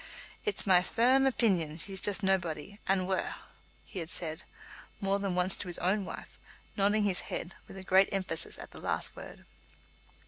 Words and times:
"It's 0.45 0.65
my 0.65 0.81
fer 0.81 1.17
rm 1.19 1.27
opeenion 1.31 1.79
she's 1.79 2.01
jist 2.01 2.23
naebody 2.23 2.79
and 2.87 3.05
waur," 3.07 3.35
he 3.85 3.99
had 3.99 4.09
said 4.09 4.41
more 4.99 5.19
than 5.19 5.35
once 5.35 5.55
to 5.57 5.67
his 5.67 5.77
own 5.77 6.05
wife, 6.05 6.39
nodding 6.75 7.03
his 7.03 7.19
head 7.29 7.53
with 7.67 7.85
great 7.85 8.09
emphasis 8.11 8.57
at 8.57 8.71
the 8.71 8.81
last 8.81 9.15
word. 9.15 9.45